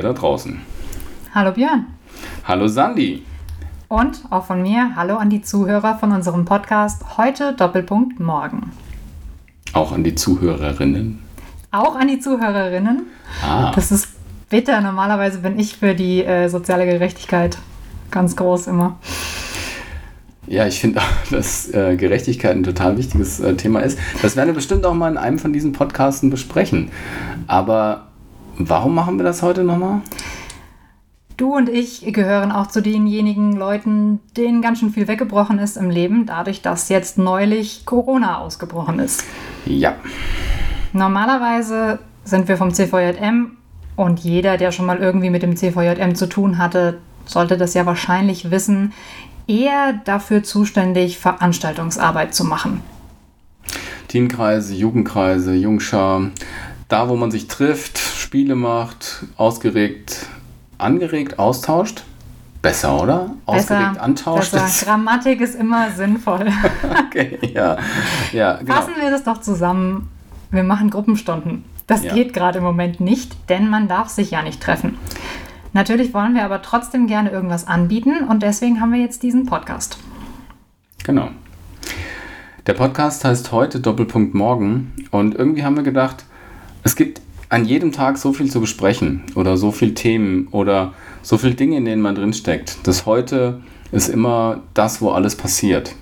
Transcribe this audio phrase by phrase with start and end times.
[0.00, 0.58] Ihr da draußen.
[1.34, 1.84] Hallo Björn.
[2.44, 3.22] Hallo Sandy.
[3.88, 8.72] Und auch von mir, hallo an die Zuhörer von unserem Podcast Heute Doppelpunkt Morgen.
[9.74, 11.18] Auch an die Zuhörerinnen.
[11.70, 13.08] Auch an die Zuhörerinnen.
[13.46, 13.72] Ah.
[13.74, 14.08] Das ist
[14.48, 14.80] bitter.
[14.80, 17.58] Normalerweise bin ich für die äh, soziale Gerechtigkeit
[18.10, 18.98] ganz groß immer.
[20.46, 23.98] Ja, ich finde auch, dass äh, Gerechtigkeit ein total wichtiges äh, Thema ist.
[24.22, 26.90] Das werden wir bestimmt auch mal in einem von diesen Podcasten besprechen.
[27.46, 28.06] Aber
[28.68, 30.02] warum machen wir das heute nochmal?
[31.36, 35.88] Du und ich gehören auch zu denjenigen Leuten, denen ganz schön viel weggebrochen ist im
[35.88, 39.24] Leben, dadurch, dass jetzt neulich Corona ausgebrochen ist.
[39.64, 39.94] Ja.
[40.92, 43.52] Normalerweise sind wir vom CVJM
[43.96, 47.86] und jeder, der schon mal irgendwie mit dem CVJM zu tun hatte, sollte das ja
[47.86, 48.92] wahrscheinlich wissen,
[49.46, 52.82] eher dafür zuständig, Veranstaltungsarbeit zu machen.
[54.08, 56.30] Teenkreise, Jugendkreise, Jungschar,
[56.88, 58.00] da wo man sich trifft,
[58.30, 60.28] Spiele macht, ausgeregt,
[60.78, 62.04] angeregt, austauscht.
[62.62, 63.34] Besser, oder?
[63.44, 64.52] Ausgeregt, Besser, antauscht.
[64.52, 64.86] Besser.
[64.86, 66.46] Grammatik ist immer sinnvoll.
[67.08, 67.76] okay, ja.
[68.30, 68.72] ja genau.
[68.72, 70.08] Fassen wir das doch zusammen.
[70.52, 71.64] Wir machen Gruppenstunden.
[71.88, 72.14] Das Ja.
[72.14, 74.96] geht gerade im Moment nicht, denn man darf sich ja nicht treffen.
[75.72, 79.98] Natürlich wollen wir aber trotzdem gerne irgendwas anbieten und deswegen haben wir jetzt diesen Podcast.
[81.02, 81.30] Genau.
[82.68, 86.26] Der Podcast heißt heute Doppelpunkt Morgen und irgendwie haben wir gedacht,
[86.84, 87.20] es gibt
[87.50, 91.76] an jedem Tag so viel zu besprechen oder so viele Themen oder so viele Dinge,
[91.76, 92.78] in denen man drinsteckt.
[92.84, 93.60] Das heute
[93.92, 95.94] ist immer das, wo alles passiert.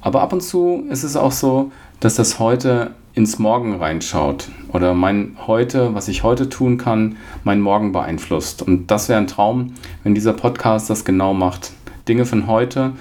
[0.00, 4.92] Aber ab und zu ist es auch so, dass das heute ins Morgen reinschaut oder
[4.94, 8.62] mein heute, was ich heute tun kann, mein Morgen beeinflusst.
[8.62, 11.72] Und das wäre ein Traum, wenn dieser Podcast das genau macht.
[12.08, 12.94] Dinge von heute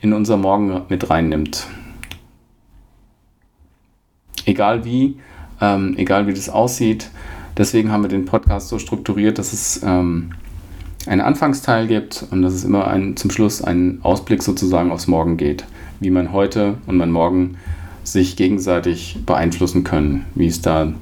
[0.00, 1.68] in unser Morgen mit reinnimmt.
[4.44, 5.18] Egal wie,
[5.60, 7.10] ähm, egal wie das aussieht.
[7.56, 10.32] Deswegen haben wir den Podcast so strukturiert, dass es ähm,
[11.06, 15.36] einen Anfangsteil gibt und dass es immer ein, zum Schluss einen Ausblick sozusagen aufs Morgen
[15.36, 15.64] geht.
[16.00, 17.56] Wie man heute und mein Morgen
[18.04, 20.26] sich gegenseitig beeinflussen können.
[20.34, 20.92] Wie es da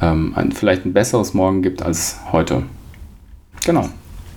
[0.00, 2.62] ähm, ein, vielleicht ein besseres Morgen gibt als heute.
[3.64, 3.88] Genau.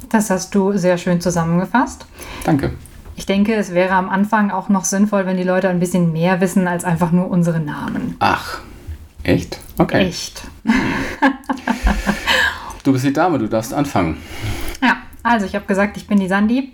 [0.10, 2.06] Das hast du sehr schön zusammengefasst.
[2.46, 2.72] Danke.
[3.18, 6.42] Ich denke, es wäre am Anfang auch noch sinnvoll, wenn die Leute ein bisschen mehr
[6.42, 8.16] wissen als einfach nur unsere Namen.
[8.20, 8.62] Ach,
[9.26, 9.60] echt?
[9.78, 10.08] Okay.
[10.08, 10.42] Echt.
[12.86, 14.18] Du bist die Dame, du darfst anfangen.
[14.80, 16.72] Ja, also ich habe gesagt, ich bin die Sandy.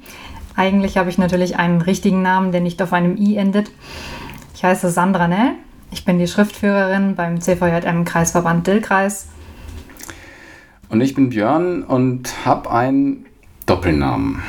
[0.58, 3.72] Eigentlich habe ich natürlich einen richtigen Namen, der nicht auf einem I endet.
[4.54, 5.54] Ich heiße Sandra Nell.
[5.90, 9.30] Ich bin die Schriftführerin beim CVJM Kreisverband Dillkreis.
[10.90, 13.26] Und ich bin Björn und habe einen
[13.66, 14.44] Doppelnamen.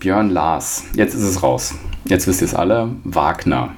[0.00, 0.84] Björn Lars.
[0.94, 1.74] Jetzt ist es raus.
[2.06, 2.88] Jetzt wisst ihr es alle.
[3.04, 3.72] Wagner.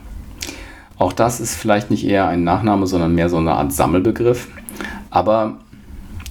[0.98, 4.48] Auch das ist vielleicht nicht eher ein Nachname, sondern mehr so eine Art Sammelbegriff.
[5.10, 5.58] Aber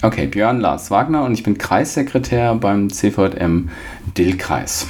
[0.02, 3.70] okay, Björn Lars Wagner und ich bin Kreissekretär beim CVJM
[4.18, 4.88] Dillkreis.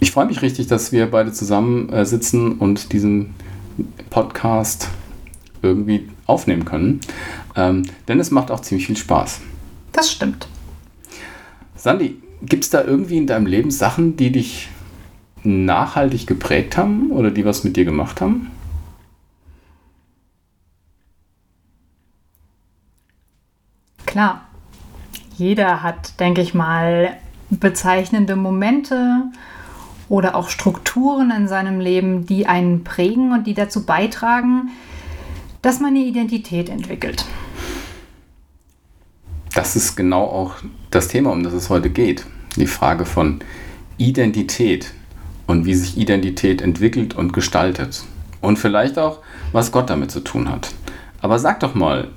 [0.00, 3.34] Ich freue mich richtig, dass wir beide zusammen äh, sitzen und diesen
[4.10, 4.88] Podcast
[5.62, 7.00] irgendwie aufnehmen können.
[7.56, 9.40] Ähm, denn es macht auch ziemlich viel Spaß.
[9.92, 10.48] Das stimmt.
[11.76, 14.68] Sandy, gibt es da irgendwie in deinem Leben Sachen, die dich
[15.42, 18.50] nachhaltig geprägt haben oder die was mit dir gemacht haben?
[24.14, 24.42] Klar.
[25.36, 27.16] Jeder hat, denke ich mal,
[27.50, 29.22] bezeichnende Momente
[30.08, 34.70] oder auch Strukturen in seinem Leben, die einen prägen und die dazu beitragen,
[35.62, 37.24] dass man eine Identität entwickelt.
[39.52, 40.54] Das ist genau auch
[40.92, 42.24] das Thema, um das es heute geht.
[42.54, 43.40] Die Frage von
[43.98, 44.94] Identität
[45.48, 48.04] und wie sich Identität entwickelt und gestaltet.
[48.40, 49.18] Und vielleicht auch,
[49.50, 50.72] was Gott damit zu tun hat.
[51.20, 52.12] Aber sag doch mal,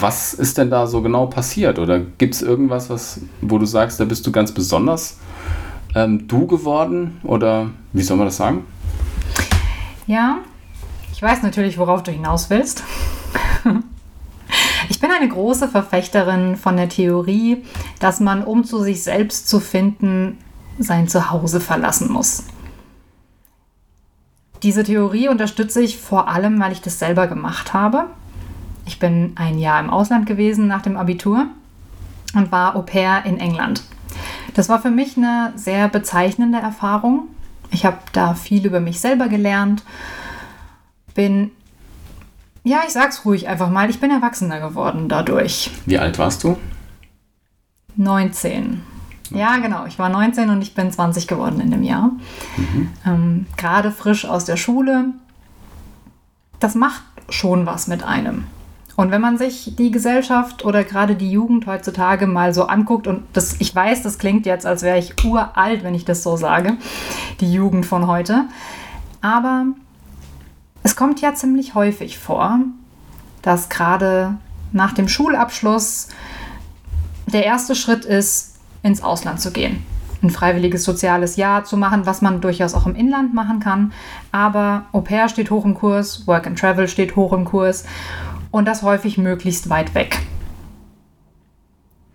[0.00, 1.78] was ist denn da so genau passiert?
[1.78, 5.18] Oder gibt es irgendwas, was, wo du sagst, da bist du ganz besonders
[5.94, 7.20] ähm, du geworden?
[7.22, 8.64] Oder wie soll man das sagen?
[10.06, 10.38] Ja,
[11.12, 12.82] ich weiß natürlich, worauf du hinaus willst.
[14.88, 17.64] Ich bin eine große Verfechterin von der Theorie,
[17.98, 20.38] dass man, um zu sich selbst zu finden,
[20.78, 22.44] sein Zuhause verlassen muss.
[24.62, 28.06] Diese Theorie unterstütze ich vor allem, weil ich das selber gemacht habe.
[28.86, 31.46] Ich bin ein Jahr im Ausland gewesen nach dem Abitur
[32.34, 33.82] und war Au pair in England.
[34.54, 37.28] Das war für mich eine sehr bezeichnende Erfahrung.
[37.70, 39.82] Ich habe da viel über mich selber gelernt,
[41.14, 41.50] bin,
[42.62, 45.70] ja, ich sag's ruhig einfach mal, ich bin erwachsener geworden dadurch.
[45.84, 46.56] Wie alt warst du?
[47.96, 48.82] 19.
[49.30, 49.86] Ja, genau.
[49.86, 52.12] Ich war 19 und ich bin 20 geworden in dem Jahr.
[53.04, 55.06] Ähm, Gerade frisch aus der Schule.
[56.60, 58.44] Das macht schon was mit einem.
[58.96, 63.24] Und wenn man sich die Gesellschaft oder gerade die Jugend heutzutage mal so anguckt, und
[63.34, 66.78] das, ich weiß, das klingt jetzt, als wäre ich uralt, wenn ich das so sage,
[67.40, 68.46] die Jugend von heute,
[69.20, 69.66] aber
[70.82, 72.60] es kommt ja ziemlich häufig vor,
[73.42, 74.36] dass gerade
[74.72, 76.08] nach dem Schulabschluss
[77.26, 79.84] der erste Schritt ist, ins Ausland zu gehen.
[80.22, 83.92] Ein freiwilliges soziales Jahr zu machen, was man durchaus auch im Inland machen kann.
[84.32, 87.84] Aber Au pair steht hoch im Kurs, Work and Travel steht hoch im Kurs
[88.56, 90.18] und das häufig möglichst weit weg.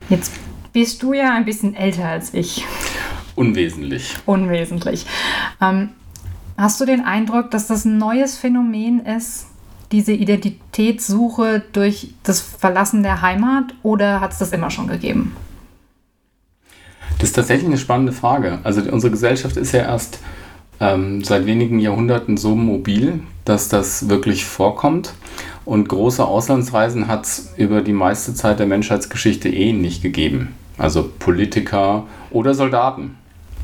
[0.09, 0.33] Jetzt
[0.73, 2.65] bist du ja ein bisschen älter als ich.
[3.35, 4.15] Unwesentlich.
[4.25, 5.05] Unwesentlich.
[5.61, 5.89] Ähm,
[6.57, 9.49] hast du den Eindruck, dass das ein neues Phänomen ist,
[9.91, 15.35] diese Identitätssuche durch das Verlassen der Heimat, oder hat es das immer schon gegeben?
[17.19, 18.61] Das ist tatsächlich eine spannende Frage.
[18.63, 20.17] Also unsere Gesellschaft ist ja erst
[20.81, 25.13] ähm, seit wenigen Jahrhunderten so mobil, dass das wirklich vorkommt.
[25.63, 30.55] Und große Auslandsreisen hat es über die meiste Zeit der Menschheitsgeschichte eh nicht gegeben.
[30.77, 33.15] Also Politiker oder Soldaten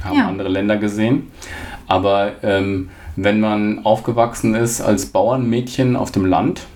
[0.03, 0.27] haben ja.
[0.27, 1.31] andere Länder gesehen.
[1.87, 6.67] Aber ähm, wenn man aufgewachsen ist als Bauernmädchen auf dem Land,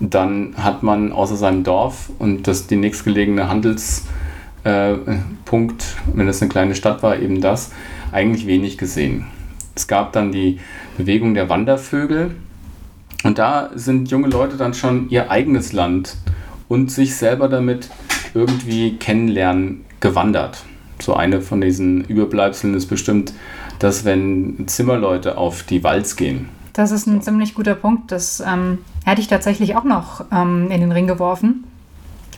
[0.00, 4.04] dann hat man außer seinem Dorf und das die nächstgelegene Handelspunkt,
[4.64, 7.70] äh, wenn es eine kleine Stadt war, eben das,
[8.10, 9.26] eigentlich wenig gesehen.
[9.76, 10.58] Es gab dann die
[10.96, 12.34] Bewegung der Wandervögel,
[13.26, 16.16] und da sind junge Leute dann schon ihr eigenes Land
[16.68, 17.90] und sich selber damit
[18.34, 20.62] irgendwie kennenlernen gewandert.
[21.00, 23.32] So eine von diesen Überbleibseln ist bestimmt,
[23.80, 26.48] dass wenn Zimmerleute auf die Walz gehen.
[26.72, 28.12] Das ist ein ziemlich guter Punkt.
[28.12, 31.64] Das ähm, hätte ich tatsächlich auch noch ähm, in den Ring geworfen.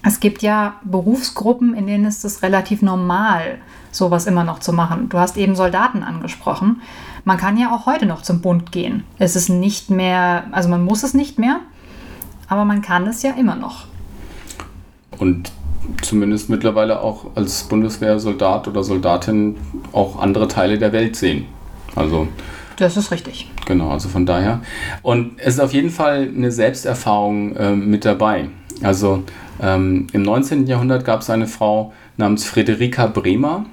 [0.02, 3.58] Es gibt ja Berufsgruppen, in denen ist es relativ normal,
[3.90, 5.08] sowas immer noch zu machen.
[5.08, 6.80] Du hast eben Soldaten angesprochen.
[7.28, 9.04] Man kann ja auch heute noch zum Bund gehen.
[9.18, 11.60] Es ist nicht mehr, also man muss es nicht mehr,
[12.48, 13.84] aber man kann es ja immer noch.
[15.18, 15.52] Und
[16.00, 19.56] zumindest mittlerweile auch als Bundeswehrsoldat oder Soldatin
[19.92, 21.44] auch andere Teile der Welt sehen.
[21.94, 22.28] Also
[22.76, 23.50] das ist richtig.
[23.66, 24.62] Genau, also von daher.
[25.02, 28.48] Und es ist auf jeden Fall eine Selbsterfahrung äh, mit dabei.
[28.82, 29.22] Also
[29.60, 30.66] ähm, im 19.
[30.66, 33.66] Jahrhundert gab es eine Frau namens Friederika Bremer,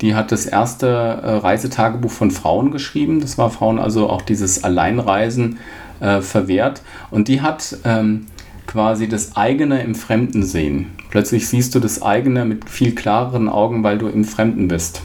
[0.00, 3.20] die hat das erste äh, Reisetagebuch von Frauen geschrieben.
[3.20, 5.58] Das war Frauen also auch dieses Alleinreisen
[6.00, 6.82] äh, verwehrt.
[7.10, 8.26] Und die hat ähm,
[8.66, 10.92] quasi das eigene im Fremden sehen.
[11.10, 15.02] Plötzlich siehst du das eigene mit viel klareren Augen, weil du im Fremden bist.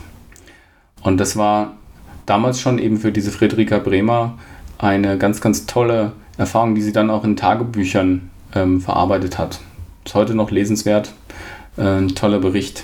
[1.01, 1.73] Und das war
[2.25, 4.37] damals schon eben für diese Friederika Bremer
[4.77, 9.59] eine ganz, ganz tolle Erfahrung, die sie dann auch in Tagebüchern ähm, verarbeitet hat.
[10.05, 11.13] Ist heute noch lesenswert.
[11.77, 12.83] Äh, ein toller Bericht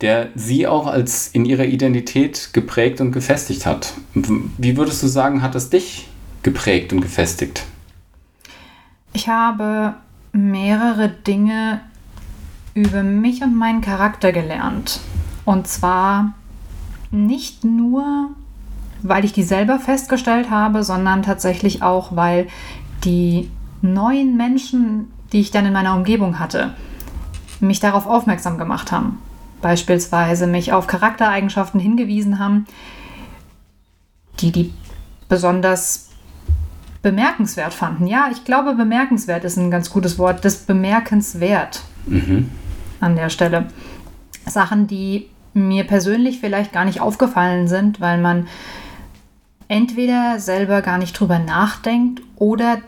[0.00, 3.94] der sie auch als in ihrer Identität geprägt und gefestigt hat.
[4.14, 6.08] Wie würdest du sagen, hat es dich
[6.42, 7.64] geprägt und gefestigt?
[9.12, 9.94] Ich habe
[10.32, 11.80] mehrere Dinge
[12.74, 15.00] über mich und meinen Charakter gelernt.
[15.46, 16.34] Und zwar
[17.10, 18.30] nicht nur,
[19.02, 22.48] weil ich die selber festgestellt habe, sondern tatsächlich auch, weil
[23.04, 23.50] die
[23.80, 26.74] neuen Menschen, die ich dann in meiner Umgebung hatte,
[27.60, 29.18] mich darauf aufmerksam gemacht haben
[29.60, 32.66] beispielsweise mich auf Charaktereigenschaften hingewiesen haben,
[34.40, 34.72] die die
[35.28, 36.10] besonders
[37.02, 38.06] bemerkenswert fanden.
[38.06, 40.44] Ja, ich glaube, bemerkenswert ist ein ganz gutes Wort.
[40.44, 42.50] Das bemerkenswert mhm.
[43.00, 43.66] an der Stelle.
[44.46, 48.46] Sachen, die mir persönlich vielleicht gar nicht aufgefallen sind, weil man
[49.68, 52.78] entweder selber gar nicht drüber nachdenkt oder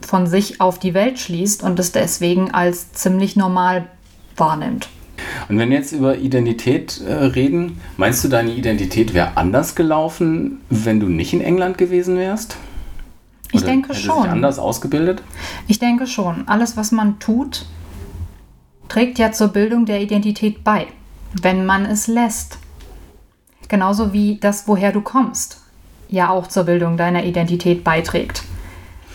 [0.00, 3.86] von sich auf die Welt schließt und es deswegen als ziemlich normal
[4.36, 4.88] wahrnimmt.
[5.48, 10.60] Und wenn wir jetzt über Identität äh, reden, meinst du, deine Identität wäre anders gelaufen,
[10.70, 12.56] wenn du nicht in England gewesen wärst?
[13.52, 14.22] Oder ich denke schon.
[14.22, 15.22] Sich anders ausgebildet?
[15.68, 16.48] Ich denke schon.
[16.48, 17.66] Alles, was man tut,
[18.88, 20.86] trägt ja zur Bildung der Identität bei,
[21.40, 22.58] wenn man es lässt.
[23.68, 25.62] Genauso wie das, woher du kommst,
[26.08, 28.42] ja auch zur Bildung deiner Identität beiträgt.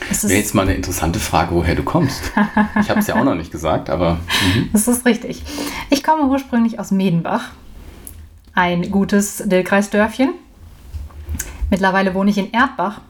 [0.10, 2.32] Wäre jetzt mal eine interessante Frage, woher du kommst.
[2.80, 4.16] Ich habe es ja auch noch nicht gesagt, aber.
[4.56, 4.70] Mhm.
[4.74, 5.44] Das ist richtig.
[5.90, 7.52] Ich komme ursprünglich aus Medenbach,
[8.54, 10.32] ein gutes Dillkreisdörfchen.
[11.70, 13.02] Mittlerweile wohne ich in Erdbach.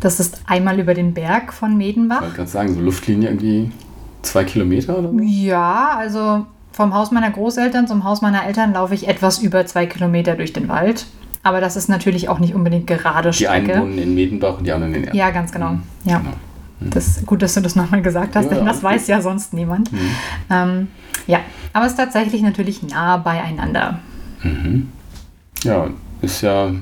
[0.00, 2.18] Das ist einmal über den Berg von Medenbach.
[2.18, 3.72] Ich wollte gerade sagen, so Luftlinie irgendwie
[4.22, 5.12] zwei Kilometer oder?
[5.22, 9.86] Ja, also vom Haus meiner Großeltern zum Haus meiner Eltern laufe ich etwas über zwei
[9.86, 11.06] Kilometer durch den Wald.
[11.42, 13.66] Aber das ist natürlich auch nicht unbedingt gerade Strecke.
[13.66, 15.18] Die einen wohnen in Medenbach und die anderen in Erdbach.
[15.18, 15.72] Ja, ganz genau.
[15.72, 15.82] Mhm.
[16.04, 16.18] Ja.
[16.18, 16.30] Genau.
[16.80, 16.90] Mhm.
[16.90, 19.92] Das, gut, dass du das nochmal gesagt hast, ja, denn das weiß ja sonst niemand.
[19.92, 19.98] Mhm.
[20.50, 20.88] Ähm,
[21.26, 21.40] ja,
[21.72, 23.98] aber es ist tatsächlich natürlich nah beieinander.
[24.42, 24.88] Mhm.
[25.64, 25.88] Ja,
[26.22, 26.72] ist ja,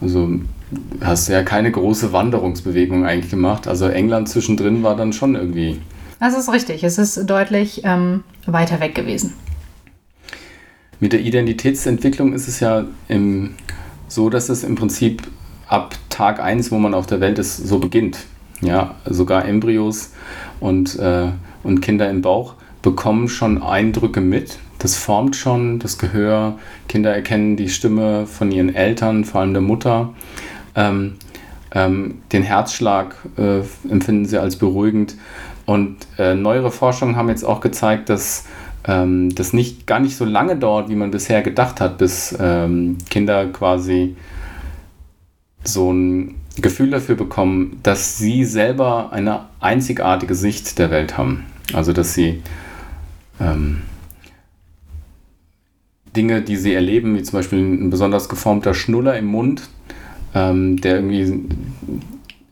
[0.00, 0.30] also
[1.00, 3.68] hast ja keine große Wanderungsbewegung eigentlich gemacht.
[3.68, 5.80] Also England zwischendrin war dann schon irgendwie
[6.20, 6.82] Das ist richtig.
[6.84, 9.34] Es ist deutlich ähm, weiter weg gewesen.
[11.00, 13.54] Mit der Identitätsentwicklung ist es ja im,
[14.08, 15.22] so, dass es im Prinzip
[15.66, 18.18] ab Tag 1, wo man auf der Welt ist, so beginnt.
[18.60, 20.12] Ja, sogar Embryos
[20.60, 21.28] und, äh,
[21.62, 24.58] und Kinder im Bauch bekommen schon Eindrücke mit.
[24.78, 26.58] Das formt schon das Gehör.
[26.88, 30.12] Kinder erkennen die Stimme von ihren Eltern, vor allem der Mutter.
[30.76, 31.14] Ähm,
[31.72, 33.60] ähm, den Herzschlag äh,
[33.90, 35.16] empfinden sie als beruhigend.
[35.66, 38.44] Und äh, neuere Forschungen haben jetzt auch gezeigt, dass
[38.86, 42.98] ähm, das nicht gar nicht so lange dauert, wie man bisher gedacht hat, bis ähm,
[43.10, 44.16] Kinder quasi
[45.64, 51.46] so ein Gefühl dafür bekommen, dass sie selber eine einzigartige Sicht der Welt haben.
[51.72, 52.42] Also dass sie
[53.40, 53.82] ähm,
[56.14, 59.68] Dinge, die sie erleben, wie zum Beispiel ein besonders geformter Schnuller im Mund,
[60.34, 61.40] ähm, der irgendwie,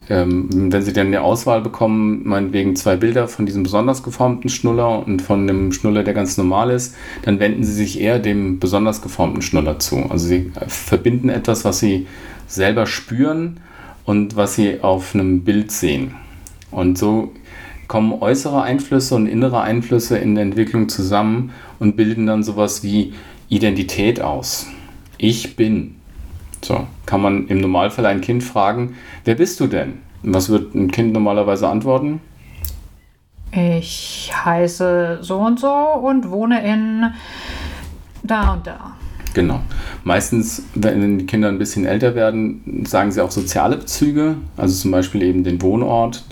[0.09, 5.07] ähm, wenn sie dann eine Auswahl bekommen, meinetwegen zwei Bilder von diesem besonders geformten Schnuller
[5.07, 9.01] und von einem Schnuller, der ganz normal ist, dann wenden sie sich eher dem besonders
[9.01, 10.05] geformten Schnuller zu.
[10.11, 12.07] Also sie verbinden etwas, was sie
[12.47, 13.61] selber spüren
[14.05, 16.15] und was sie auf einem Bild sehen.
[16.71, 17.33] Und so
[17.87, 23.13] kommen äußere Einflüsse und innere Einflüsse in der Entwicklung zusammen und bilden dann sowas wie
[23.49, 24.67] Identität aus.
[25.19, 25.97] Ich bin.
[26.65, 29.99] So, kann man im Normalfall ein Kind fragen, wer bist du denn?
[30.23, 32.21] Was wird ein Kind normalerweise antworten?
[33.51, 37.13] Ich heiße so und so und wohne in
[38.23, 38.93] da und da.
[39.35, 39.61] Genau.
[40.05, 44.91] Meistens, wenn die Kinder ein bisschen älter werden, sagen sie auch soziale Bezüge, also zum
[44.91, 46.25] Beispiel eben den Wohnort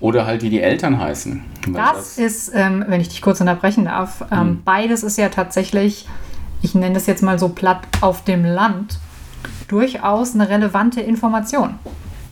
[0.00, 1.42] oder halt wie die Eltern heißen.
[1.72, 4.62] Das, das, ist, ähm, wenn ich dich kurz unterbrechen darf, ähm, hm.
[4.64, 6.06] beides ist ja tatsächlich,
[6.62, 8.98] ich nenne das jetzt mal so platt, auf dem Land
[9.68, 11.78] durchaus eine relevante Information.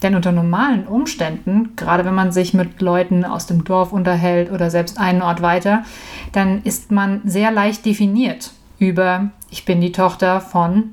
[0.03, 4.71] Denn unter normalen Umständen, gerade wenn man sich mit Leuten aus dem Dorf unterhält oder
[4.71, 5.85] selbst einen Ort weiter,
[6.33, 10.93] dann ist man sehr leicht definiert über, ich bin die Tochter von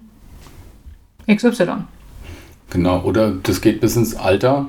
[1.30, 1.84] XY.
[2.70, 4.68] Genau, oder das geht bis ins Alter.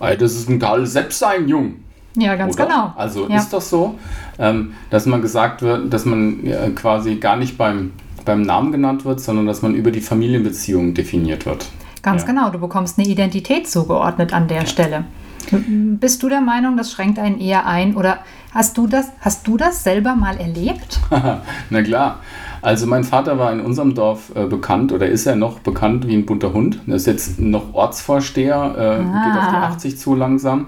[0.00, 1.76] Das ist ein Karl Sepp sein Jung.
[2.16, 2.66] Ja, ganz oder?
[2.66, 2.92] genau.
[2.96, 3.36] Also ja.
[3.36, 3.96] ist das so,
[4.38, 7.92] ähm, dass man gesagt wird, dass man quasi gar nicht beim,
[8.28, 11.66] beim Namen genannt wird, sondern dass man über die Familienbeziehungen definiert wird.
[12.02, 12.28] Ganz ja.
[12.28, 14.66] genau, du bekommst eine Identität zugeordnet an der ja.
[14.66, 15.04] Stelle.
[15.50, 18.18] Bist du der Meinung, das schränkt einen eher ein oder
[18.52, 21.00] hast du das, hast du das selber mal erlebt?
[21.70, 22.18] Na klar.
[22.60, 26.14] Also mein Vater war in unserem Dorf äh, bekannt oder ist er noch bekannt wie
[26.14, 26.80] ein bunter Hund.
[26.86, 29.24] Er ist jetzt noch Ortsvorsteher, äh, ah.
[29.24, 29.56] geht auf die
[29.88, 30.66] 80 zu langsam.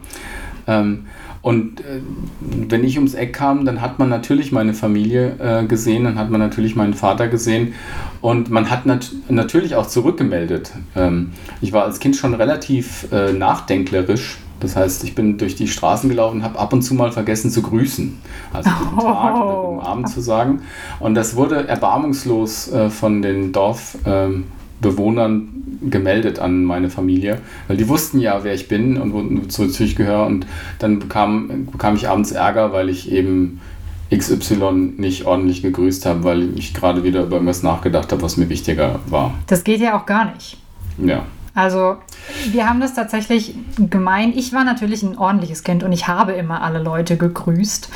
[0.67, 1.07] Ähm,
[1.43, 2.01] und äh,
[2.41, 6.31] wenn ich ums Eck kam, dann hat man natürlich meine Familie äh, gesehen, dann hat
[6.31, 7.75] man natürlich meinen Vater gesehen
[8.21, 10.73] und man hat nat natürlich auch zurückgemeldet.
[10.95, 11.31] Ähm,
[11.61, 16.09] ich war als Kind schon relativ äh, nachdenklerisch das heißt, ich bin durch die Straßen
[16.09, 18.19] gelaufen und habe ab und zu mal vergessen zu grüßen.
[18.53, 19.03] Also guten oh.
[19.03, 20.63] Tag oder guten Abend zu sagen.
[21.01, 24.45] Und das wurde erbarmungslos äh, von den Dorfbewohnern ähm,
[24.83, 30.27] gemeldet an meine Familie, weil die wussten ja, wer ich bin und wozu ich gehöre.
[30.27, 30.47] Und
[30.79, 33.61] dann bekam, bekam ich abends Ärger, weil ich eben
[34.15, 38.49] XY nicht ordentlich gegrüßt habe, weil ich gerade wieder über irgendwas nachgedacht habe, was mir
[38.49, 39.35] wichtiger war.
[39.47, 40.59] Das geht ja auch gar nicht.
[40.99, 41.25] Ja.
[41.55, 41.97] Also
[42.51, 44.33] wir haben das tatsächlich gemein.
[44.37, 47.91] Ich war natürlich ein ordentliches Kind und ich habe immer alle Leute gegrüßt.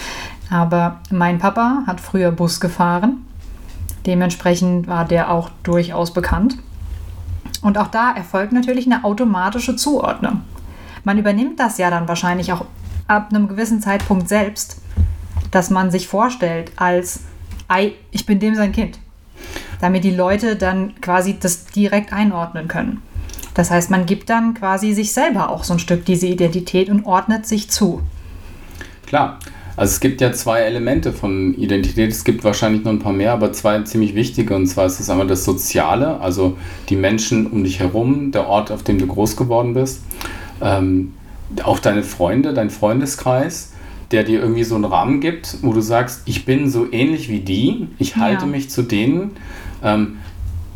[0.50, 3.24] Aber mein Papa hat früher Bus gefahren.
[4.06, 6.58] Dementsprechend war der auch durchaus bekannt.
[7.64, 10.42] Und auch da erfolgt natürlich eine automatische Zuordnung.
[11.02, 12.66] Man übernimmt das ja dann wahrscheinlich auch
[13.08, 14.82] ab einem gewissen Zeitpunkt selbst,
[15.50, 17.20] dass man sich vorstellt als,
[18.10, 18.98] ich bin dem sein Kind.
[19.80, 23.00] Damit die Leute dann quasi das direkt einordnen können.
[23.54, 27.06] Das heißt, man gibt dann quasi sich selber auch so ein Stück diese Identität und
[27.06, 28.02] ordnet sich zu.
[29.06, 29.38] Klar.
[29.76, 32.10] Also es gibt ja zwei Elemente von Identität.
[32.10, 34.54] Es gibt wahrscheinlich noch ein paar mehr, aber zwei ziemlich wichtige.
[34.54, 36.56] Und zwar ist es einmal das Soziale, also
[36.88, 40.02] die Menschen um dich herum, der Ort, auf dem du groß geworden bist.
[40.60, 41.14] Ähm,
[41.64, 43.72] auch deine Freunde, dein Freundeskreis,
[44.10, 47.40] der dir irgendwie so einen Rahmen gibt, wo du sagst, ich bin so ähnlich wie
[47.40, 48.50] die, ich halte ja.
[48.50, 49.32] mich zu denen.
[49.82, 50.18] Ähm,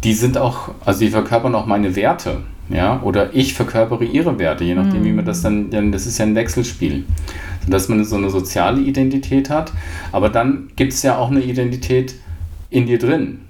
[0.05, 4.64] die sind auch, also die verkörpern auch meine Werte ja, oder ich verkörpere ihre Werte,
[4.64, 5.05] je nachdem, mhm.
[5.05, 7.05] wie man das dann, denn das ist ja ein Wechselspiel.
[7.69, 9.73] Dass man so eine soziale Identität hat,
[10.13, 12.15] aber dann gibt es ja auch eine Identität
[12.71, 13.41] in dir drin.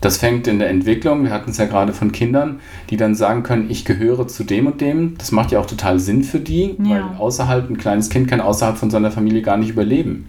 [0.00, 3.42] Das fängt in der Entwicklung, wir hatten es ja gerade von Kindern, die dann sagen
[3.42, 5.16] können, ich gehöre zu dem und dem.
[5.18, 6.90] Das macht ja auch total Sinn für die, ja.
[6.90, 10.28] weil außerhalb, ein kleines Kind kann außerhalb von seiner Familie gar nicht überleben.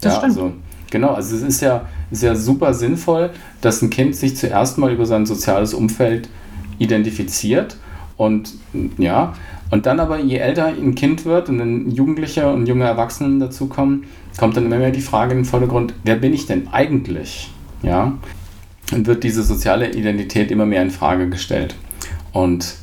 [0.00, 0.36] Das ja, stimmt.
[0.38, 0.52] Also,
[0.90, 4.92] genau, also es ist ja, ist ja super sinnvoll, dass ein Kind sich zuerst mal
[4.92, 6.28] über sein soziales Umfeld
[6.78, 7.76] identifiziert
[8.16, 8.54] und
[8.98, 9.34] ja,
[9.72, 14.04] Und dann aber, je älter ein Kind wird und ein Jugendlicher und junge Erwachsene dazukommen,
[14.36, 17.50] kommt dann immer mehr die Frage in den Vordergrund, wer bin ich denn eigentlich?
[17.82, 18.12] Ja,
[18.92, 21.74] und wird diese soziale Identität immer mehr in Frage gestellt.
[22.34, 22.74] Und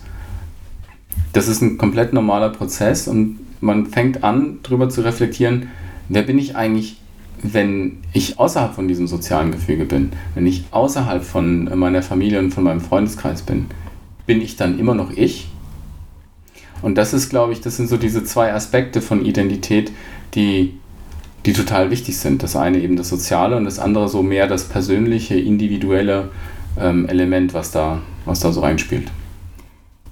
[1.31, 5.67] das ist ein komplett normaler Prozess und man fängt an, darüber zu reflektieren,
[6.07, 6.97] wer bin ich eigentlich,
[7.43, 12.51] wenn ich außerhalb von diesem sozialen Gefüge bin, wenn ich außerhalb von meiner Familie und
[12.51, 13.67] von meinem Freundeskreis bin,
[14.25, 15.49] bin ich dann immer noch ich?
[16.81, 19.91] Und das ist, glaube ich, das sind so diese zwei Aspekte von Identität,
[20.33, 20.77] die,
[21.45, 22.43] die total wichtig sind.
[22.43, 26.29] Das eine eben das Soziale und das andere so mehr das persönliche, individuelle
[26.79, 29.11] ähm, Element, was da, was da so reinspielt.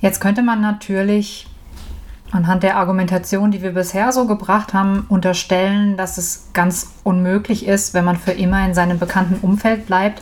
[0.01, 1.47] Jetzt könnte man natürlich
[2.31, 7.93] anhand der Argumentation, die wir bisher so gebracht haben, unterstellen, dass es ganz unmöglich ist,
[7.93, 10.21] wenn man für immer in seinem bekannten Umfeld bleibt,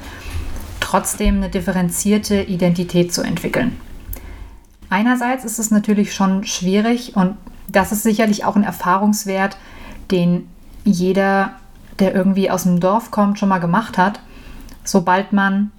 [0.80, 3.75] trotzdem eine differenzierte Identität zu entwickeln.
[4.89, 7.38] Einerseits ist es natürlich schon schwierig und
[7.68, 9.58] das ist sicherlich auch ein Erfahrungswert,
[10.12, 10.48] den
[10.84, 11.54] jeder,
[12.00, 14.20] der irgendwie aus dem Dorf kommt, schon mal gemacht hat.
[14.84, 15.72] Sobald man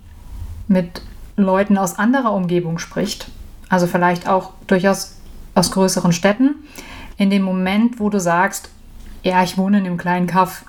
[0.66, 1.02] mit
[1.36, 3.30] Leuten aus anderer Umgebung spricht,
[3.68, 5.16] also vielleicht auch durchaus
[5.54, 6.56] aus größeren Städten,
[7.16, 8.70] in dem Moment, wo du sagst,
[9.22, 10.64] ja, ich wohne in einem kleinen Kaff,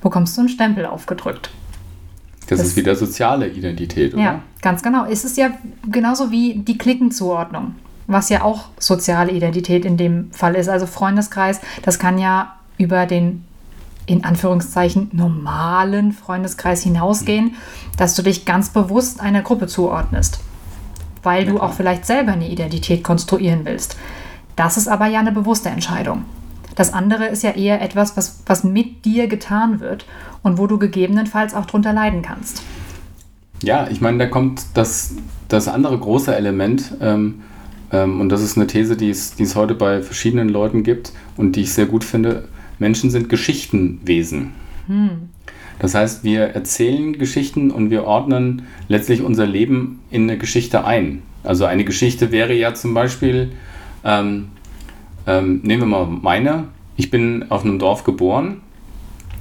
[0.00, 1.50] bekommst du einen Stempel aufgedrückt.
[2.48, 4.22] Das, das, ist wieder soziale Identität, oder?
[4.22, 5.04] Ja, ganz genau.
[5.04, 5.50] Es ist ja
[5.90, 7.74] genauso wie die Klickenzuordnung,
[8.06, 10.68] was ja auch soziale Identität in dem Fall ist.
[10.68, 13.44] Also Freundeskreis, das kann ja über den
[14.06, 17.54] in Anführungszeichen normalen Freundeskreis hinausgehen,
[17.96, 20.40] dass du dich ganz bewusst einer Gruppe zuordnest,
[21.22, 23.96] weil ja, du auch vielleicht selber eine Identität konstruieren willst.
[24.56, 26.24] Das ist aber ja eine bewusste Entscheidung.
[26.74, 30.06] Das andere ist ja eher etwas, was, was mit dir getan wird
[30.42, 32.62] und wo du gegebenenfalls auch drunter leiden kannst.
[33.62, 35.14] Ja, ich meine, da kommt das,
[35.48, 37.42] das andere große Element, ähm,
[37.92, 41.12] ähm, und das ist eine These, die es, die es heute bei verschiedenen Leuten gibt
[41.36, 42.48] und die ich sehr gut finde.
[42.78, 44.52] Menschen sind Geschichtenwesen.
[44.86, 45.28] Hm.
[45.78, 51.22] Das heißt, wir erzählen Geschichten und wir ordnen letztlich unser Leben in eine Geschichte ein.
[51.44, 53.52] Also eine Geschichte wäre ja zum Beispiel,
[54.04, 54.48] ähm,
[55.26, 56.64] ähm, nehmen wir mal meine.
[56.96, 58.60] Ich bin auf einem Dorf geboren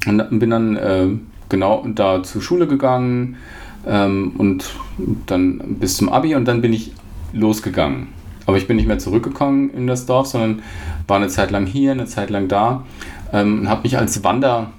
[0.08, 1.08] und bin dann äh,
[1.50, 3.38] genau da zur Schule gegangen
[3.86, 4.74] ähm, und
[5.28, 6.94] dann bis zum Abi und dann bin ich
[7.34, 8.08] losgegangen.
[8.46, 10.62] Aber ich bin nicht mehr zurückgekommen in das Dorf, sondern
[11.08, 12.84] war eine Zeit lang hier, eine Zeit lang da
[13.32, 14.72] ähm, und habe mich als Wander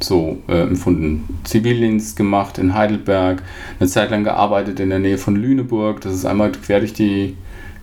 [0.00, 1.24] so äh, empfunden.
[1.44, 3.42] Zivildienst gemacht in Heidelberg,
[3.80, 7.36] eine Zeit lang gearbeitet in der Nähe von Lüneburg, das ist einmal quer durch die,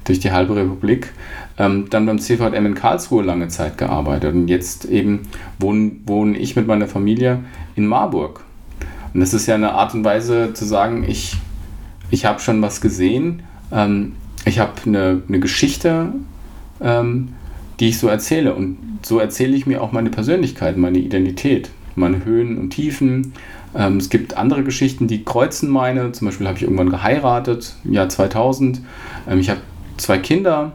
[0.04, 1.12] durch die halbe Republik
[1.58, 5.24] ähm, dann beim CVM in Karlsruhe lange Zeit gearbeitet und jetzt eben
[5.60, 7.40] wohne, wohne ich mit meiner Familie
[7.76, 8.44] in Marburg.
[9.14, 11.38] Und das ist ja eine Art und Weise zu sagen, ich,
[12.10, 14.14] ich habe schon was gesehen, ähm,
[14.46, 16.14] ich habe eine, eine Geschichte,
[16.82, 17.30] ähm,
[17.80, 18.56] die ich so erzähle.
[18.56, 23.34] Und so erzähle ich mir auch meine Persönlichkeit, meine Identität, meine Höhen und Tiefen.
[23.76, 26.12] Ähm, es gibt andere Geschichten, die kreuzen meine.
[26.12, 28.82] Zum Beispiel habe ich irgendwann geheiratet, im Jahr 2000.
[29.30, 29.62] Ähm, ich habe
[29.98, 30.74] zwei Kinder,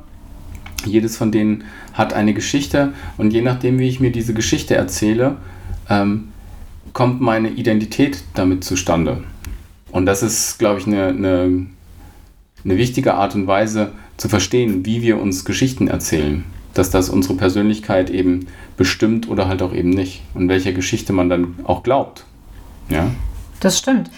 [0.84, 5.36] jedes von denen hat eine Geschichte und je nachdem, wie ich mir diese Geschichte erzähle,
[5.88, 6.28] ähm,
[6.92, 9.22] kommt meine Identität damit zustande.
[9.90, 11.66] Und das ist, glaube ich, eine, eine,
[12.64, 16.44] eine wichtige Art und Weise zu verstehen, wie wir uns Geschichten erzählen.
[16.74, 20.22] Dass das unsere Persönlichkeit eben bestimmt oder halt auch eben nicht.
[20.34, 22.24] Und welcher Geschichte man dann auch glaubt.
[22.88, 23.10] Ja?
[23.60, 24.10] Das stimmt.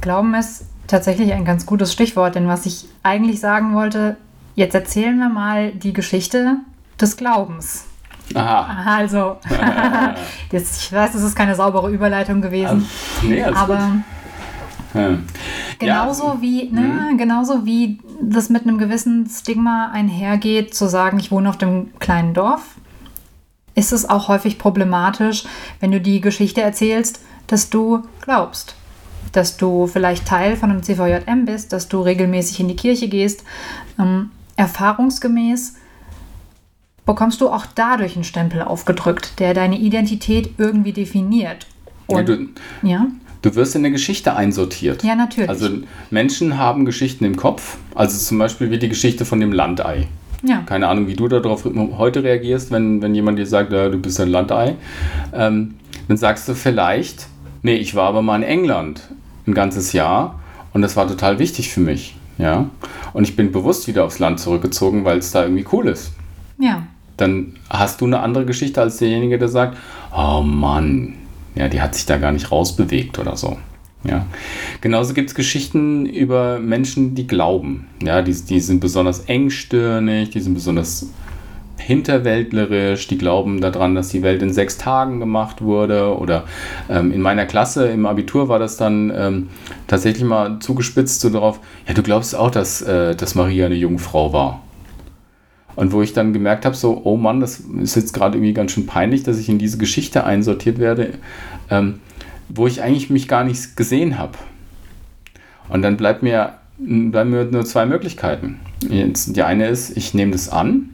[0.00, 4.16] Glauben ist tatsächlich ein ganz gutes Stichwort, denn was ich eigentlich sagen wollte,
[4.60, 6.58] Jetzt erzählen wir mal die Geschichte
[7.00, 7.86] des Glaubens.
[8.34, 8.94] Aha.
[8.98, 9.38] Also,
[10.52, 12.86] jetzt, ich weiß, das ist keine saubere Überleitung gewesen.
[13.16, 14.02] Also, nee, aber
[14.92, 15.18] ja.
[15.78, 16.42] genauso ja.
[16.42, 17.16] wie, ne, mhm.
[17.16, 22.34] genauso wie das mit einem gewissen Stigma einhergeht, zu sagen, ich wohne auf dem kleinen
[22.34, 22.74] Dorf,
[23.74, 25.44] ist es auch häufig problematisch,
[25.80, 28.74] wenn du die Geschichte erzählst, dass du glaubst.
[29.32, 33.42] Dass du vielleicht Teil von einem CVJM bist, dass du regelmäßig in die Kirche gehst.
[33.98, 35.76] Ähm, erfahrungsgemäß
[37.06, 41.66] bekommst du auch dadurch einen Stempel aufgedrückt, der deine Identität irgendwie definiert.
[42.06, 42.48] Und, ja, du,
[42.82, 43.06] ja?
[43.42, 45.02] du wirst in eine Geschichte einsortiert.
[45.02, 45.48] Ja, natürlich.
[45.48, 45.68] Also
[46.10, 50.06] Menschen haben Geschichten im Kopf, also zum Beispiel wie die Geschichte von dem Landei.
[50.42, 50.62] Ja.
[50.66, 51.64] Keine Ahnung, wie du darauf
[51.96, 54.76] heute reagierst, wenn, wenn jemand dir sagt, ja, du bist ein Landei.
[55.32, 55.74] Ähm,
[56.08, 57.26] dann sagst du vielleicht,
[57.62, 59.08] nee, ich war aber mal in England
[59.46, 60.40] ein ganzes Jahr
[60.72, 62.16] und das war total wichtig für mich.
[62.40, 62.70] Ja.
[63.12, 66.12] Und ich bin bewusst wieder aufs Land zurückgezogen, weil es da irgendwie cool ist.
[66.58, 66.86] Ja.
[67.16, 69.76] Dann hast du eine andere Geschichte als derjenige, der sagt,
[70.16, 71.14] oh Mann,
[71.54, 73.58] ja, die hat sich da gar nicht rausbewegt oder so.
[74.04, 74.24] Ja.
[74.80, 77.86] Genauso gibt es Geschichten über Menschen, die glauben.
[78.02, 81.10] Ja, die, die sind besonders engstirnig, die sind besonders
[81.80, 86.16] hinterwäldlerisch, die glauben daran, dass die Welt in sechs Tagen gemacht wurde.
[86.16, 86.44] Oder
[86.88, 89.48] ähm, in meiner Klasse im Abitur war das dann ähm,
[89.86, 94.32] tatsächlich mal zugespitzt so darauf, ja, du glaubst auch, dass, äh, dass Maria eine Jungfrau
[94.32, 94.62] war.
[95.76, 98.72] Und wo ich dann gemerkt habe, so, oh Mann, das ist jetzt gerade irgendwie ganz
[98.72, 101.14] schön peinlich, dass ich in diese Geschichte einsortiert werde,
[101.70, 102.00] ähm,
[102.48, 104.36] wo ich eigentlich mich gar nicht gesehen habe.
[105.68, 108.58] Und dann bleibt mir, bleiben mir nur zwei Möglichkeiten.
[108.88, 110.90] Jetzt, die eine ist, ich nehme das an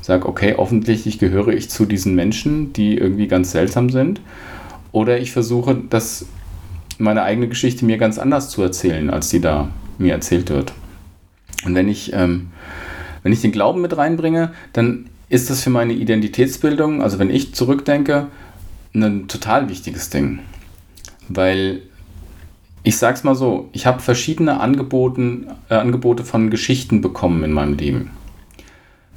[0.00, 4.20] sage, okay, offensichtlich gehöre ich zu diesen Menschen, die irgendwie ganz seltsam sind.
[4.90, 6.26] Oder ich versuche, das,
[6.98, 10.72] meine eigene Geschichte mir ganz anders zu erzählen, als die da mir erzählt wird.
[11.64, 12.48] Und wenn ich, ähm,
[13.22, 17.54] wenn ich den Glauben mit reinbringe, dann ist das für meine Identitätsbildung, also wenn ich
[17.54, 18.26] zurückdenke,
[18.94, 20.40] ein total wichtiges Ding.
[21.28, 21.82] Weil
[22.82, 27.74] ich sag's mal so, ich habe verschiedene Angeboten, äh, Angebote von Geschichten bekommen in meinem
[27.74, 28.10] Leben.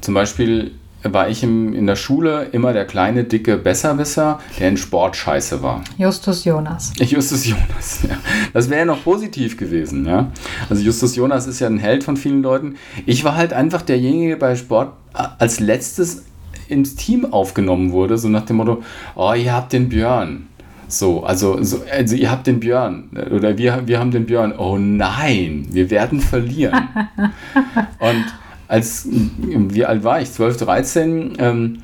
[0.05, 0.69] Zum Beispiel
[1.01, 5.63] war ich im, in der Schule immer der kleine, dicke Besserwisser, der in Sport scheiße
[5.63, 5.83] war.
[5.97, 6.93] Justus Jonas.
[6.99, 8.15] Justus Jonas, ja.
[8.53, 10.31] Das wäre ja noch positiv gewesen, ja.
[10.69, 12.75] Also Justus Jonas ist ja ein Held von vielen Leuten.
[13.07, 14.93] Ich war halt einfach derjenige bei Sport
[15.39, 16.25] als letztes
[16.67, 18.83] ins Team aufgenommen wurde, so nach dem Motto,
[19.15, 20.45] oh, ihr habt den Björn.
[20.87, 24.53] So, also, so, also ihr habt den Björn oder wir, wir haben den Björn.
[24.55, 26.89] Oh nein, wir werden verlieren.
[27.97, 28.25] Und
[28.67, 30.31] als, wie alt war ich?
[30.31, 31.33] 12, 13?
[31.37, 31.77] Ähm,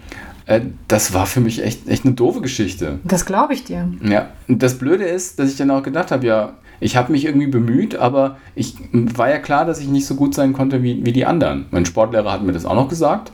[0.46, 3.00] äh, das war für mich echt, echt eine doofe Geschichte.
[3.04, 3.88] Das glaube ich dir.
[4.04, 7.26] Ja, und das Blöde ist, dass ich dann auch gedacht habe, ja, ich habe mich
[7.26, 11.06] irgendwie bemüht, aber ich war ja klar, dass ich nicht so gut sein konnte wie,
[11.06, 11.67] wie die anderen.
[11.72, 13.32] Mein Sportlehrer hat mir das auch noch gesagt.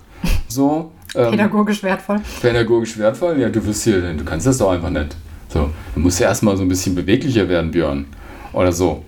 [0.50, 2.18] So, ähm, pädagogisch wertvoll.
[2.42, 5.16] Pädagogisch wertvoll, ja, du wirst hier, du kannst das doch einfach nicht.
[5.48, 8.06] So, du musst ja erstmal so ein bisschen beweglicher werden, Björn.
[8.52, 9.04] Oder so.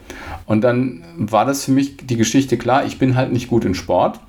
[0.50, 3.76] Und dann war das für mich die Geschichte klar, ich bin halt nicht gut in
[3.76, 4.20] Sport.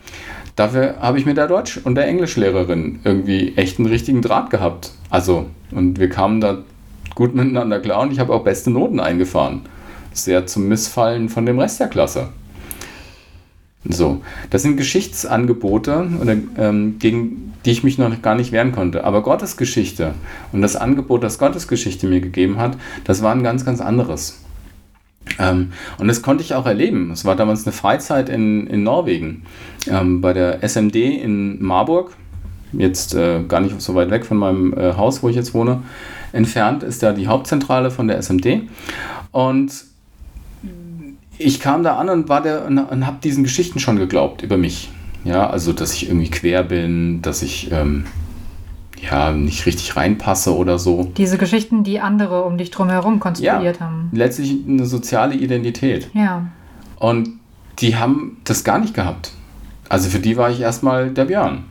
[0.55, 4.93] Dafür habe ich mit der Deutsch- und der Englischlehrerin irgendwie echt einen richtigen Draht gehabt.
[5.09, 6.59] Also, und wir kamen da
[7.15, 9.63] gut miteinander klar und ich habe auch beste Noten eingefahren.
[10.13, 12.29] Sehr zum Missfallen von dem Rest der Klasse.
[13.89, 19.05] So, das sind Geschichtsangebote, oder, ähm, gegen die ich mich noch gar nicht wehren konnte.
[19.05, 20.13] Aber Gottes Geschichte
[20.53, 24.39] und das Angebot, das Gottes Geschichte mir gegeben hat, das war ein ganz, ganz anderes.
[25.39, 27.11] Ähm, und das konnte ich auch erleben.
[27.11, 29.45] Es war damals eine Freizeit in, in Norwegen,
[29.89, 32.17] ähm, bei der SMD in Marburg.
[32.73, 35.83] Jetzt äh, gar nicht so weit weg von meinem äh, Haus, wo ich jetzt wohne.
[36.33, 38.63] Entfernt ist da die Hauptzentrale von der SMD.
[39.33, 39.73] Und
[41.39, 44.91] ich kam da an und, und, und habe diesen Geschichten schon geglaubt über mich.
[45.25, 48.05] Ja, also, dass ich irgendwie quer bin, dass ich ähm,
[49.03, 51.11] ja, nicht richtig reinpasse oder so.
[51.17, 54.11] Diese Geschichten, die andere um dich drumherum konstruiert ja, haben.
[54.13, 56.11] Letztlich eine soziale Identität.
[56.13, 56.47] Ja.
[56.99, 57.31] Und
[57.79, 59.33] die haben das gar nicht gehabt.
[59.89, 61.65] Also für die war ich erstmal der Björn.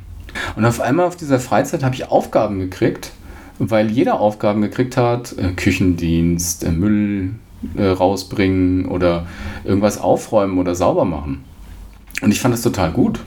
[0.55, 3.11] Und auf einmal auf dieser Freizeit habe ich Aufgaben gekriegt,
[3.59, 7.35] weil jeder Aufgaben gekriegt hat, äh, Küchendienst, äh, Müll
[7.75, 9.25] äh, rausbringen oder
[9.63, 11.43] irgendwas aufräumen oder sauber machen.
[12.21, 13.19] Und ich fand das total gut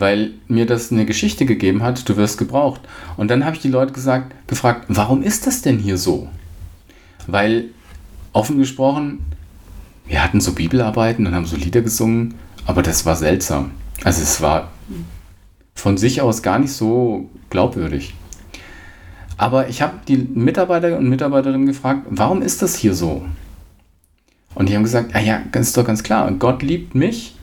[0.00, 2.80] weil mir das eine Geschichte gegeben hat, du wirst gebraucht.
[3.16, 6.28] Und dann habe ich die Leute gesagt, gefragt, warum ist das denn hier so?
[7.26, 7.66] Weil,
[8.32, 9.20] offen gesprochen,
[10.06, 12.34] wir hatten so Bibelarbeiten und haben so Lieder gesungen,
[12.66, 13.72] aber das war seltsam.
[14.02, 14.70] Also es war
[15.74, 18.14] von sich aus gar nicht so glaubwürdig.
[19.36, 23.24] Aber ich habe die Mitarbeiter und Mitarbeiterinnen gefragt, warum ist das hier so?
[24.54, 27.36] Und die haben gesagt, ah ja, ist doch ganz klar, Gott liebt mich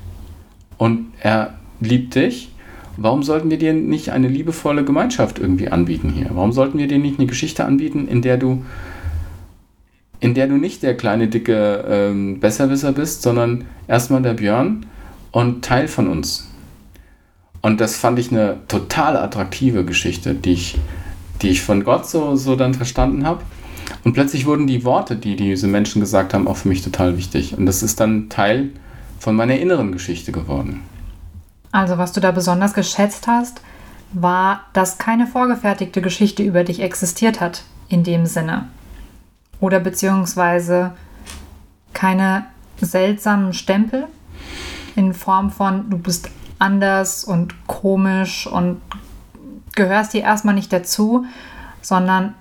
[0.78, 2.50] und er liebt dich.
[2.98, 6.32] Warum sollten wir dir nicht eine liebevolle Gemeinschaft irgendwie anbieten hier?
[6.34, 8.66] Warum sollten wir dir nicht eine Geschichte anbieten, in der du,
[10.20, 14.88] in der du nicht der kleine, dicke ähm, Besserwisser bist, sondern erstmal der Björn
[15.32, 16.50] und Teil von uns?
[17.62, 20.78] Und das fand ich eine total attraktive Geschichte, die ich,
[21.42, 23.44] die ich von Gott so, so dann verstanden habe.
[24.04, 27.56] Und plötzlich wurden die Worte, die diese Menschen gesagt haben, auch für mich total wichtig.
[27.58, 28.70] Und das ist dann Teil
[29.20, 30.82] von meiner inneren Geschichte geworden.
[31.78, 33.62] Also was du da besonders geschätzt hast,
[34.12, 38.68] war, dass keine vorgefertigte Geschichte über dich existiert hat, in dem Sinne.
[39.60, 40.94] Oder beziehungsweise
[41.94, 42.48] keine
[42.82, 44.08] seltsamen Stempel
[44.96, 48.82] in Form von, du bist anders und komisch und
[49.76, 51.26] gehörst dir erstmal nicht dazu,
[51.84, 52.34] sondern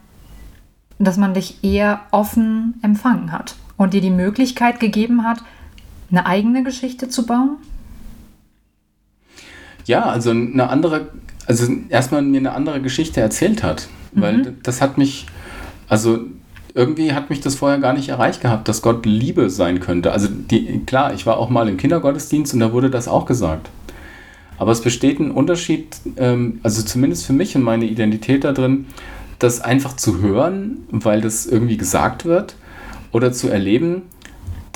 [0.99, 5.41] dass man dich eher offen empfangen hat und dir die Möglichkeit gegeben hat,
[6.11, 7.59] eine eigene Geschichte zu bauen
[9.87, 11.09] ja, also eine andere,
[11.47, 13.89] also erstmal mir eine andere Geschichte erzählt hat.
[14.13, 14.21] Mhm.
[14.21, 15.27] Weil das hat mich,
[15.89, 16.21] also
[16.75, 20.13] irgendwie hat mich das vorher gar nicht erreicht gehabt, dass Gott Liebe sein könnte.
[20.13, 23.71] Also die, klar, ich war auch mal im Kindergottesdienst und da wurde das auch gesagt.
[24.59, 28.87] Aber es besteht ein Unterschied, ähm, also zumindest für mich und meine Identität da drin,
[29.39, 32.57] das einfach zu hören, weil das irgendwie gesagt wird,
[33.13, 34.03] oder zu erleben,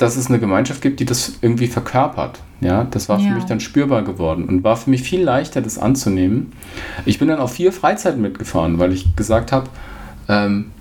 [0.01, 2.39] dass es eine Gemeinschaft gibt, die das irgendwie verkörpert.
[2.59, 3.27] Ja, das war ja.
[3.27, 6.53] für mich dann spürbar geworden und war für mich viel leichter, das anzunehmen.
[7.05, 9.69] Ich bin dann auf vier Freizeiten mitgefahren, weil ich gesagt habe,
[10.27, 10.71] ähm,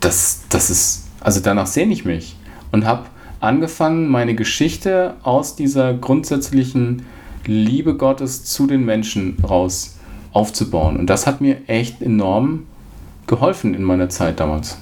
[0.00, 2.36] das, das ist, also danach sehne ich mich
[2.72, 3.06] und habe
[3.40, 7.02] angefangen, meine Geschichte aus dieser grundsätzlichen
[7.46, 9.98] Liebe Gottes zu den Menschen raus
[10.32, 10.96] aufzubauen.
[10.98, 12.64] Und das hat mir echt enorm
[13.26, 14.78] geholfen in meiner Zeit damals.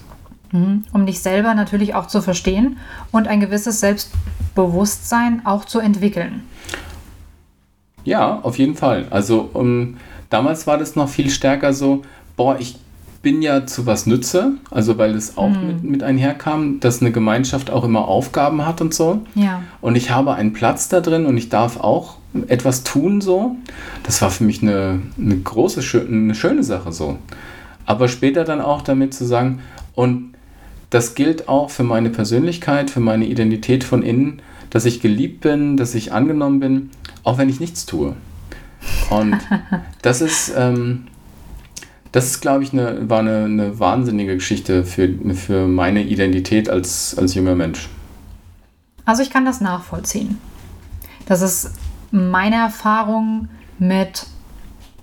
[0.52, 0.84] Mhm.
[0.92, 2.78] Um dich selber natürlich auch zu verstehen
[3.10, 6.42] und ein gewisses Selbstbewusstsein auch zu entwickeln.
[8.04, 9.06] Ja, auf jeden Fall.
[9.10, 9.96] Also um,
[10.30, 12.02] damals war das noch viel stärker so,
[12.36, 12.78] boah, ich
[13.22, 15.66] bin ja zu was nütze, also weil es auch mhm.
[15.66, 19.22] mit, mit einherkam, dass eine Gemeinschaft auch immer Aufgaben hat und so.
[19.34, 19.62] Ja.
[19.80, 22.16] Und ich habe einen Platz da drin und ich darf auch
[22.48, 23.56] etwas tun so.
[24.02, 27.18] Das war für mich eine, eine große, eine schöne Sache so.
[27.86, 29.60] Aber später dann auch damit zu sagen,
[29.94, 30.31] und
[30.92, 35.78] das gilt auch für meine Persönlichkeit, für meine Identität von innen, dass ich geliebt bin,
[35.78, 36.90] dass ich angenommen bin,
[37.24, 38.14] auch wenn ich nichts tue.
[39.08, 39.38] Und
[40.02, 41.06] das ist, ähm,
[42.12, 47.16] das ist, glaube ich, eine, war eine, eine wahnsinnige Geschichte für, für meine Identität als,
[47.16, 47.88] als junger Mensch.
[49.06, 50.38] Also ich kann das nachvollziehen.
[51.24, 51.72] Das ist
[52.10, 54.26] meine Erfahrung mit,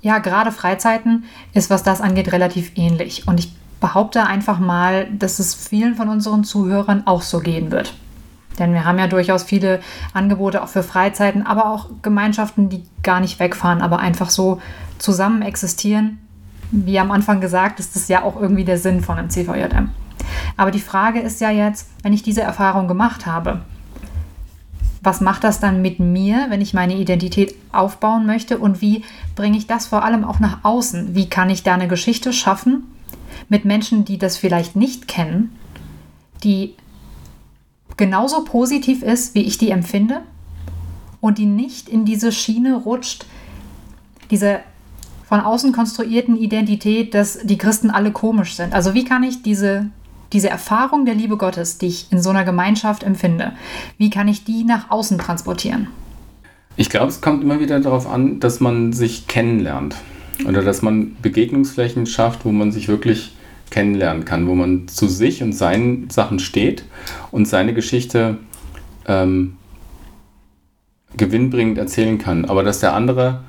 [0.02, 1.23] ja, gerade Freizeiten
[1.56, 3.28] ist, was das angeht, relativ ähnlich.
[3.28, 7.93] Und ich behaupte einfach mal, dass es vielen von unseren Zuhörern auch so gehen wird.
[8.57, 9.79] Denn wir haben ja durchaus viele
[10.13, 14.61] Angebote auch für Freizeiten, aber auch Gemeinschaften, die gar nicht wegfahren, aber einfach so
[14.97, 16.19] zusammen existieren
[16.71, 19.89] wie am Anfang gesagt, ist das ja auch irgendwie der Sinn von einem CVJM.
[20.57, 23.61] Aber die Frage ist ja jetzt, wenn ich diese Erfahrung gemacht habe,
[25.01, 29.03] was macht das dann mit mir, wenn ich meine Identität aufbauen möchte und wie
[29.35, 31.15] bringe ich das vor allem auch nach außen?
[31.15, 32.83] Wie kann ich da eine Geschichte schaffen
[33.47, 35.55] mit Menschen, die das vielleicht nicht kennen,
[36.43, 36.75] die
[37.97, 40.21] genauso positiv ist, wie ich die empfinde
[41.21, 43.25] und die nicht in diese Schiene rutscht,
[44.31, 44.61] diese
[45.27, 48.73] von außen konstruierten Identität, dass die Christen alle komisch sind.
[48.73, 49.89] Also wie kann ich diese,
[50.33, 53.53] diese Erfahrung der Liebe Gottes, die ich in so einer Gemeinschaft empfinde,
[53.99, 55.87] wie kann ich die nach außen transportieren?
[56.77, 59.95] Ich glaube, es kommt immer wieder darauf an, dass man sich kennenlernt
[60.47, 63.34] oder dass man Begegnungsflächen schafft, wo man sich wirklich
[63.69, 66.86] kennenlernen kann, wo man zu sich und seinen Sachen steht
[67.32, 68.38] und seine Geschichte
[69.08, 69.58] ähm,
[71.17, 72.45] gewinnbringend erzählen kann.
[72.45, 73.41] Aber dass der andere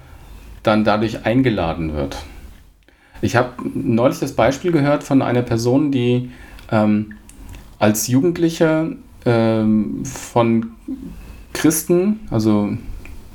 [0.63, 2.17] dann dadurch eingeladen wird.
[3.23, 6.31] Ich habe neulich das Beispiel gehört von einer Person, die
[6.71, 7.15] ähm,
[7.79, 10.73] als Jugendliche ähm, von
[11.53, 12.71] Christen, also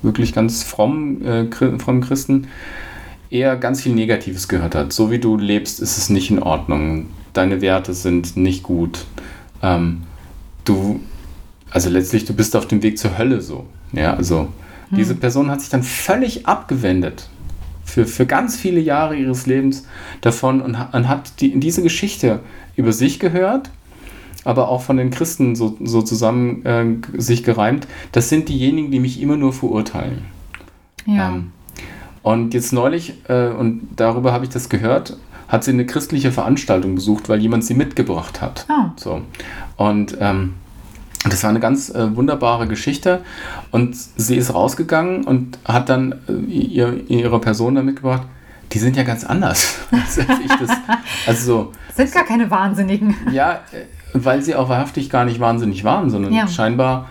[0.01, 1.47] wirklich ganz fromm, äh,
[1.79, 2.47] fromm Christen,
[3.29, 4.93] eher ganz viel Negatives gehört hat.
[4.93, 7.07] So wie du lebst, ist es nicht in Ordnung.
[7.33, 9.05] Deine Werte sind nicht gut.
[9.61, 10.03] Ähm,
[10.63, 10.99] du,
[11.69, 13.65] also letztlich, du bist auf dem Weg zur Hölle so.
[13.91, 14.49] Ja, also
[14.89, 14.97] hm.
[14.97, 17.29] Diese Person hat sich dann völlig abgewendet
[17.83, 19.85] für, für ganz viele Jahre ihres Lebens
[20.21, 22.39] davon und, und hat die, diese Geschichte
[22.75, 23.71] über sich gehört,
[24.43, 26.85] aber auch von den Christen so, so zusammen äh,
[27.19, 27.87] sich gereimt.
[28.11, 30.25] Das sind diejenigen, die mich immer nur verurteilen.
[31.05, 31.29] Ja.
[31.29, 31.51] Ähm,
[32.25, 35.15] und jetzt neulich, äh, und darüber habe ich das gehört,
[35.47, 38.65] hat sie eine christliche Veranstaltung besucht, weil jemand sie mitgebracht hat.
[38.67, 38.89] Oh.
[38.95, 39.21] So.
[39.77, 40.55] Und ähm,
[41.29, 43.21] das war eine ganz äh, wunderbare Geschichte.
[43.69, 48.23] Und sie ist rausgegangen und hat dann äh, ihr, ihre Person da mitgebracht.
[48.71, 49.81] Die sind ja ganz anders.
[49.91, 50.17] das,
[51.27, 53.15] also sind gar keine Wahnsinnigen.
[53.31, 53.85] Ja, äh,
[54.15, 56.47] weil sie auch wahrhaftig gar nicht wahnsinnig waren, sondern ja.
[56.47, 57.07] scheinbar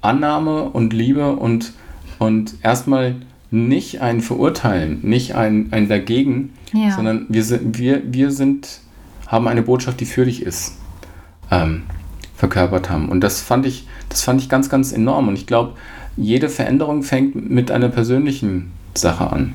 [0.00, 1.74] Annahme und Liebe und,
[2.18, 3.16] und erstmal
[3.56, 6.94] nicht ein Verurteilen, nicht ein, ein Dagegen, ja.
[6.94, 8.80] sondern wir sind, wir, wir sind,
[9.26, 10.78] haben eine Botschaft, die für dich ist.
[11.50, 11.82] Ähm,
[12.36, 13.08] verkörpert haben.
[13.08, 15.28] Und das fand ich, das fand ich ganz, ganz enorm.
[15.28, 15.74] Und ich glaube,
[16.16, 19.54] jede Veränderung fängt mit einer persönlichen Sache an.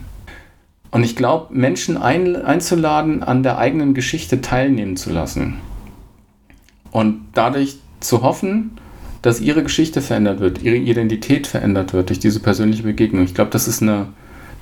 [0.89, 5.55] Und ich glaube, Menschen ein, einzuladen, an der eigenen Geschichte teilnehmen zu lassen.
[6.91, 8.71] Und dadurch zu hoffen,
[9.21, 13.23] dass ihre Geschichte verändert wird, ihre Identität verändert wird durch diese persönliche Begegnung.
[13.23, 14.07] Ich glaube, das ist eine,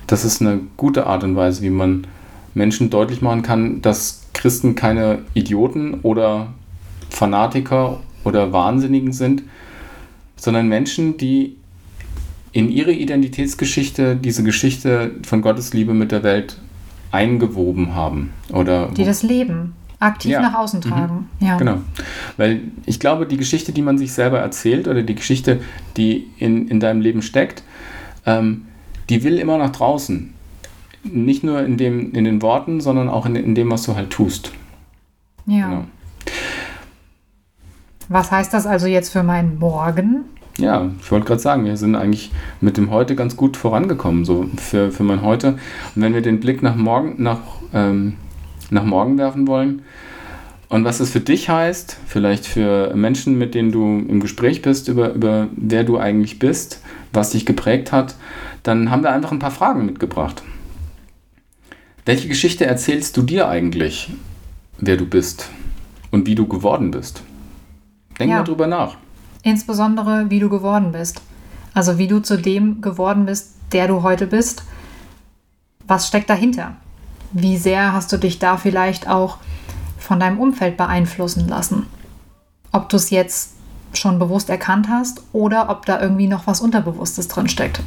[0.06, 2.06] das ist eine gute Art und Weise, wie man
[2.54, 6.52] Menschen deutlich machen kann, dass Christen keine Idioten oder
[7.08, 9.42] Fanatiker oder Wahnsinnigen sind,
[10.36, 11.56] sondern Menschen, die
[12.52, 16.58] in ihre Identitätsgeschichte diese Geschichte von Gottes Liebe mit der Welt
[17.12, 18.32] eingewoben haben.
[18.52, 19.74] Oder die das leben.
[20.00, 20.40] Aktiv Ja.
[20.40, 21.28] nach außen tragen.
[21.38, 21.56] Ja.
[21.58, 21.78] Genau.
[22.36, 25.60] Weil ich glaube, die Geschichte, die man sich selber erzählt oder die Geschichte,
[25.96, 27.62] die in, in deinem Leben steckt,
[28.26, 28.66] ähm,
[29.08, 30.32] die will immer nach draußen.
[31.04, 34.10] Nicht nur in, dem, in den Worten, sondern auch in, in dem, was du halt
[34.10, 34.52] tust.
[35.46, 35.68] ja.
[35.68, 35.84] Genau.
[38.08, 40.24] Was heißt das also jetzt für meinen Morgen?
[40.58, 44.46] Ja, ich wollte gerade sagen, wir sind eigentlich mit dem Heute ganz gut vorangekommen, so
[44.56, 45.58] für, für mein Heute.
[45.94, 47.38] Und wenn wir den Blick nach morgen, nach,
[47.72, 48.16] ähm,
[48.70, 49.82] nach morgen werfen wollen
[50.70, 54.86] und was es für dich heißt, vielleicht für Menschen, mit denen du im Gespräch bist,
[54.86, 56.80] über, über wer du eigentlich bist,
[57.12, 58.14] was dich geprägt hat,
[58.62, 60.44] dann haben wir einfach ein paar Fragen mitgebracht.
[62.06, 64.12] Welche Geschichte erzählst du dir eigentlich,
[64.78, 65.50] wer du bist
[66.12, 67.24] und wie du geworden bist?
[68.20, 68.38] Denk Ja.
[68.38, 68.96] mal drüber nach.
[69.42, 71.20] Insbesondere, wie du geworden bist.
[71.74, 74.62] Also wie du zu dem geworden bist, der du heute bist.
[75.88, 76.76] Was steckt dahinter?
[77.32, 79.38] Wie sehr hast du dich da vielleicht auch
[79.98, 81.86] von deinem Umfeld beeinflussen lassen?
[82.72, 83.52] Ob du es jetzt
[83.92, 87.80] schon bewusst erkannt hast oder ob da irgendwie noch was Unterbewusstes drin steckt.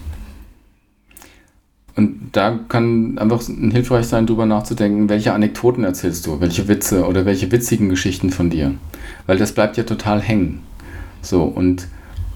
[1.96, 7.26] Und da kann einfach hilfreich sein, drüber nachzudenken, welche Anekdoten erzählst du, welche Witze oder
[7.26, 8.74] welche witzigen Geschichten von dir.
[9.28, 10.62] Weil das bleibt ja total hängen.
[11.22, 11.88] So, und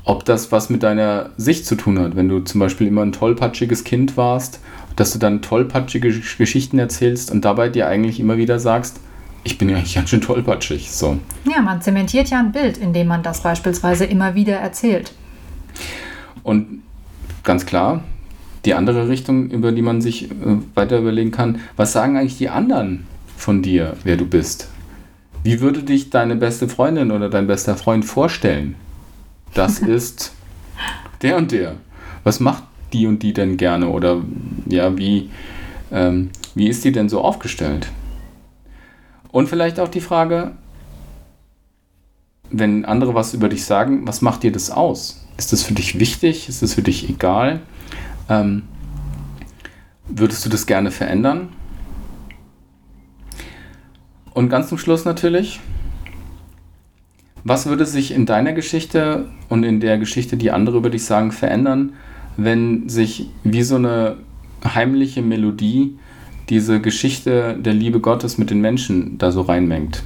[0.03, 3.11] ob das was mit deiner Sicht zu tun hat, wenn du zum Beispiel immer ein
[3.11, 4.59] tollpatschiges Kind warst,
[4.97, 8.99] dass du dann tollpatschige Gesch- Geschichten erzählst und dabei dir eigentlich immer wieder sagst,
[9.45, 10.91] ich bin ja eigentlich ganz schön tollpatschig.
[10.91, 11.19] So.
[11.49, 15.13] Ja, man zementiert ja ein Bild, indem man das beispielsweise immer wieder erzählt.
[16.43, 16.81] Und
[17.43, 18.03] ganz klar,
[18.65, 20.35] die andere Richtung, über die man sich äh,
[20.75, 23.05] weiter überlegen kann, was sagen eigentlich die anderen
[23.37, 24.67] von dir, wer du bist?
[25.43, 28.75] Wie würde dich deine beste Freundin oder dein bester Freund vorstellen?
[29.53, 30.33] Das ist
[31.21, 31.75] der und der.
[32.25, 33.89] Was macht die und die denn gerne?
[33.89, 34.21] Oder
[34.67, 35.29] ja, wie,
[35.91, 37.91] ähm, wie ist die denn so aufgestellt?
[39.31, 40.53] Und vielleicht auch die Frage,
[42.49, 45.25] wenn andere was über dich sagen, was macht dir das aus?
[45.37, 46.49] Ist das für dich wichtig?
[46.49, 47.61] Ist das für dich egal?
[48.29, 48.63] Ähm,
[50.07, 51.49] würdest du das gerne verändern?
[54.33, 55.59] Und ganz zum Schluss natürlich,
[57.43, 61.31] was würde sich in deiner Geschichte und in der Geschichte, die andere über dich sagen,
[61.31, 61.93] verändern,
[62.37, 64.17] wenn sich wie so eine
[64.63, 65.97] heimliche Melodie
[66.49, 70.03] diese Geschichte der Liebe Gottes mit den Menschen da so reinmengt?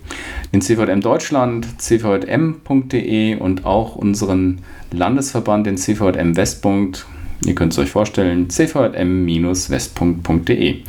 [0.52, 4.60] den CVM Deutschland, cvm.de und auch unseren
[4.91, 7.06] Landesverband, den CVM Westpunkt.
[7.45, 10.82] Ihr könnt es euch vorstellen, cvm-westpunkt.de.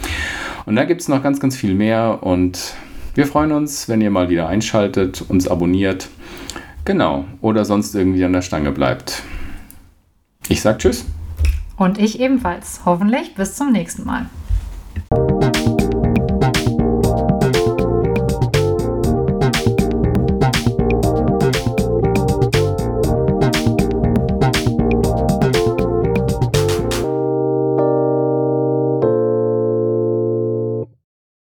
[0.67, 2.75] Und da gibt es noch ganz, ganz viel mehr und
[3.15, 6.09] wir freuen uns, wenn ihr mal wieder einschaltet, uns abonniert.
[6.89, 7.27] Genau.
[7.43, 9.23] Oder sonst irgendwie an der Stange bleibt.
[10.49, 11.05] Ich sag Tschüss.
[11.77, 12.81] Und ich ebenfalls.
[12.87, 14.31] Hoffentlich bis zum nächsten Mal.